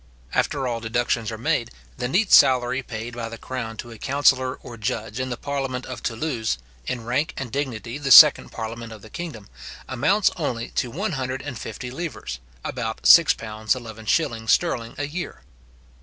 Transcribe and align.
After 0.33 0.67
all 0.67 0.79
deductions 0.79 1.31
are 1.31 1.37
made, 1.37 1.69
the 1.99 2.07
neat 2.07 2.33
salary 2.33 2.81
paid 2.81 3.13
by 3.13 3.29
the 3.29 3.37
crown 3.37 3.77
to 3.77 3.91
a 3.91 3.99
counsellor 3.99 4.55
or 4.63 4.75
judge 4.75 5.19
in 5.19 5.29
the 5.29 5.37
parliament 5.37 5.85
of 5.85 5.99
Thoulouse, 6.01 6.57
in 6.87 7.05
rank 7.05 7.35
and 7.37 7.51
dignity 7.51 7.99
the 7.99 8.09
second 8.09 8.51
parliament 8.51 8.91
of 8.91 9.03
the 9.03 9.11
kingdom, 9.11 9.47
amounts 9.87 10.31
only 10.37 10.69
to 10.71 10.89
150 10.89 11.91
livres, 11.91 12.39
about 12.65 13.03
£6:11s. 13.03 14.49
sterling 14.49 14.95
a 14.97 15.05
year. 15.05 15.43